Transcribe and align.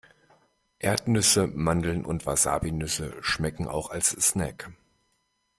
Erdnüsse, 0.79 1.45
Mandeln 1.45 2.05
und 2.05 2.25
Wasabinüsse 2.25 3.15
schmecken 3.21 3.67
auch 3.67 3.91
als 3.91 4.09
Snack. 4.09 4.71